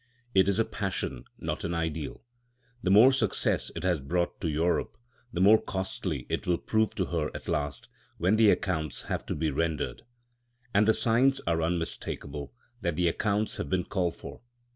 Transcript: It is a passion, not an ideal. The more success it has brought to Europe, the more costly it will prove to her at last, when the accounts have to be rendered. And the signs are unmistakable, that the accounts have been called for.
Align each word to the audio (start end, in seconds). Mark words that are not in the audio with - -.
It 0.33 0.47
is 0.47 0.57
a 0.57 0.65
passion, 0.65 1.25
not 1.37 1.63
an 1.63 1.75
ideal. 1.75 2.23
The 2.81 2.89
more 2.89 3.11
success 3.11 3.69
it 3.75 3.83
has 3.83 3.99
brought 3.99 4.41
to 4.41 4.49
Europe, 4.49 4.97
the 5.31 5.41
more 5.41 5.61
costly 5.61 6.25
it 6.27 6.47
will 6.47 6.57
prove 6.57 6.95
to 6.95 7.05
her 7.05 7.29
at 7.35 7.47
last, 7.47 7.87
when 8.17 8.35
the 8.35 8.49
accounts 8.49 9.03
have 9.03 9.23
to 9.27 9.35
be 9.35 9.51
rendered. 9.51 10.01
And 10.73 10.87
the 10.87 10.95
signs 10.95 11.39
are 11.41 11.61
unmistakable, 11.61 12.51
that 12.81 12.95
the 12.95 13.07
accounts 13.09 13.57
have 13.57 13.69
been 13.69 13.83
called 13.85 14.15
for. 14.15 14.41